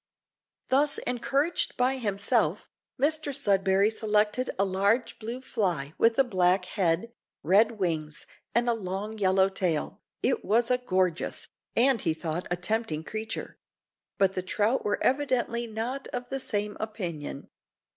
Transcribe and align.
Thus 0.69 0.97
encouraged 1.05 1.77
by 1.77 1.97
himself, 1.99 2.71
Mr 2.99 3.31
Sudberry 3.31 3.91
selected 3.93 4.49
a 4.57 4.65
large 4.65 5.19
blue 5.19 5.41
fly 5.41 5.93
with 5.99 6.17
a 6.17 6.23
black 6.23 6.65
head, 6.65 7.13
red 7.43 7.73
wings, 7.73 8.25
and 8.55 8.67
a 8.67 8.73
long 8.73 9.19
yellow 9.19 9.47
tail. 9.47 10.01
It 10.23 10.43
was 10.43 10.71
a 10.71 10.79
gorgeous, 10.79 11.49
and 11.75 12.01
he 12.01 12.15
thought 12.15 12.47
a 12.49 12.55
tempting 12.57 13.03
creature; 13.03 13.59
but 14.17 14.33
the 14.33 14.41
trout 14.41 14.83
were 14.83 14.97
evidently 15.03 15.67
not 15.67 16.07
of 16.07 16.29
the 16.29 16.39
same 16.39 16.77
opinion. 16.79 17.51